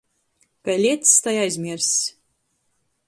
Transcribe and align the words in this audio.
Kai 0.63 0.77
liecs, 0.83 1.11
tai 1.23 1.35
aizmierss. 1.41 1.93